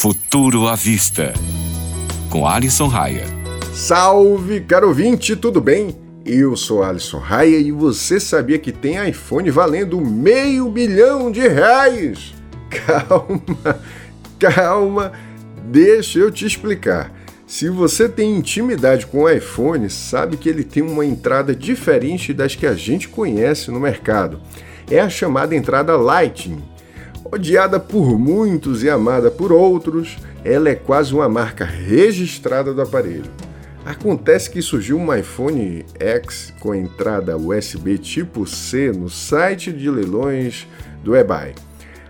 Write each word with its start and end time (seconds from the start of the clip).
Futuro 0.00 0.68
à 0.68 0.76
Vista, 0.76 1.32
com 2.30 2.46
Alisson 2.46 2.86
Raia. 2.86 3.24
Salve, 3.74 4.60
caro 4.60 4.86
ouvinte, 4.86 5.34
tudo 5.34 5.60
bem? 5.60 5.92
Eu 6.24 6.54
sou 6.54 6.84
Alisson 6.84 7.18
Raia 7.18 7.58
e 7.58 7.72
você 7.72 8.20
sabia 8.20 8.60
que 8.60 8.70
tem 8.70 9.08
iPhone 9.08 9.50
valendo 9.50 10.00
meio 10.00 10.68
bilhão 10.68 11.32
de 11.32 11.40
reais? 11.40 12.32
Calma, 12.86 13.80
calma, 14.38 15.12
deixa 15.64 16.20
eu 16.20 16.30
te 16.30 16.46
explicar. 16.46 17.12
Se 17.44 17.68
você 17.68 18.08
tem 18.08 18.36
intimidade 18.36 19.04
com 19.04 19.22
o 19.22 19.28
iPhone, 19.28 19.90
sabe 19.90 20.36
que 20.36 20.48
ele 20.48 20.62
tem 20.62 20.84
uma 20.84 21.04
entrada 21.04 21.52
diferente 21.56 22.32
das 22.32 22.54
que 22.54 22.68
a 22.68 22.74
gente 22.74 23.08
conhece 23.08 23.72
no 23.72 23.80
mercado. 23.80 24.40
É 24.88 25.00
a 25.00 25.10
chamada 25.10 25.56
entrada 25.56 25.96
Lightning 25.96 26.62
Odiada 27.30 27.78
por 27.78 28.18
muitos 28.18 28.82
e 28.82 28.88
amada 28.88 29.30
por 29.30 29.52
outros, 29.52 30.16
ela 30.42 30.70
é 30.70 30.74
quase 30.74 31.12
uma 31.12 31.28
marca 31.28 31.62
registrada 31.62 32.72
do 32.72 32.80
aparelho. 32.80 33.30
Acontece 33.84 34.48
que 34.48 34.62
surgiu 34.62 34.98
um 34.98 35.14
iPhone 35.14 35.84
X 36.00 36.54
com 36.58 36.74
entrada 36.74 37.36
USB 37.36 37.98
tipo 37.98 38.46
C 38.46 38.92
no 38.92 39.10
site 39.10 39.70
de 39.70 39.90
leilões 39.90 40.66
do 41.04 41.14
eBay. 41.14 41.54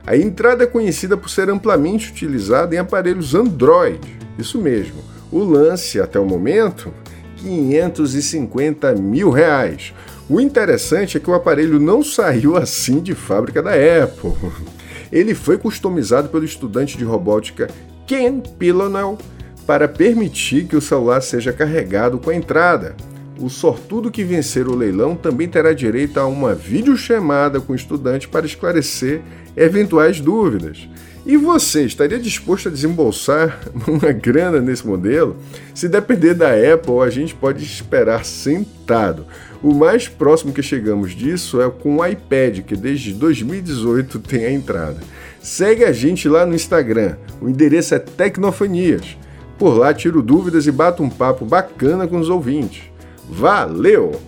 A 0.06 0.16
entrada 0.16 0.62
é 0.62 0.66
conhecida 0.68 1.16
por 1.16 1.28
ser 1.28 1.50
amplamente 1.50 2.12
utilizada 2.12 2.76
em 2.76 2.78
aparelhos 2.78 3.34
Android. 3.34 4.00
Isso 4.38 4.60
mesmo. 4.60 5.02
O 5.32 5.40
lance 5.40 6.00
até 6.00 6.18
o 6.20 6.24
momento, 6.24 6.94
550 7.38 8.94
mil 8.94 9.30
reais. 9.30 9.92
O 10.30 10.40
interessante 10.40 11.16
é 11.16 11.20
que 11.20 11.28
o 11.28 11.34
aparelho 11.34 11.80
não 11.80 12.04
saiu 12.04 12.56
assim 12.56 13.00
de 13.00 13.16
fábrica 13.16 13.60
da 13.60 13.72
Apple. 13.72 14.32
Ele 15.10 15.34
foi 15.34 15.58
customizado 15.58 16.28
pelo 16.28 16.44
estudante 16.44 16.96
de 16.96 17.04
robótica 17.04 17.68
Ken 18.06 18.40
Pilonel 18.40 19.18
para 19.66 19.86
permitir 19.86 20.66
que 20.66 20.76
o 20.76 20.80
celular 20.80 21.20
seja 21.20 21.52
carregado 21.52 22.18
com 22.18 22.30
a 22.30 22.34
entrada. 22.34 22.96
O 23.40 23.48
sortudo 23.48 24.10
que 24.10 24.24
vencer 24.24 24.66
o 24.66 24.74
leilão 24.74 25.14
também 25.14 25.46
terá 25.46 25.72
direito 25.72 26.18
a 26.18 26.26
uma 26.26 26.54
videochamada 26.54 27.60
com 27.60 27.72
o 27.72 27.76
estudante 27.76 28.26
para 28.26 28.44
esclarecer 28.44 29.22
eventuais 29.56 30.20
dúvidas. 30.20 30.88
E 31.24 31.36
você 31.36 31.84
estaria 31.84 32.18
disposto 32.18 32.68
a 32.68 32.72
desembolsar 32.72 33.60
uma 33.86 34.10
grana 34.10 34.60
nesse 34.60 34.84
modelo? 34.84 35.36
Se 35.72 35.88
depender 35.88 36.34
da 36.34 36.48
Apple, 36.48 37.00
a 37.00 37.10
gente 37.10 37.32
pode 37.32 37.62
esperar 37.62 38.24
sentado. 38.24 39.24
O 39.62 39.72
mais 39.72 40.08
próximo 40.08 40.52
que 40.52 40.62
chegamos 40.62 41.12
disso 41.12 41.60
é 41.60 41.70
com 41.70 41.98
o 41.98 42.06
iPad, 42.06 42.62
que 42.62 42.74
desde 42.74 43.12
2018 43.12 44.18
tem 44.18 44.46
a 44.46 44.50
entrada. 44.50 44.98
Segue 45.40 45.84
a 45.84 45.92
gente 45.92 46.28
lá 46.28 46.44
no 46.44 46.54
Instagram, 46.54 47.16
o 47.40 47.48
endereço 47.48 47.94
é 47.94 47.98
Tecnofanias. 48.00 49.16
Por 49.56 49.76
lá 49.76 49.94
tiro 49.94 50.22
dúvidas 50.22 50.66
e 50.66 50.72
bato 50.72 51.02
um 51.02 51.10
papo 51.10 51.44
bacana 51.44 52.06
com 52.08 52.18
os 52.18 52.28
ouvintes. 52.28 52.84
Valeu! 53.28 54.20